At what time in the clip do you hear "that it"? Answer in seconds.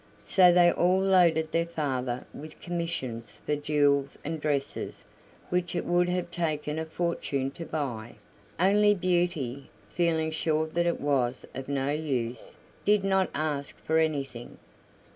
10.69-10.99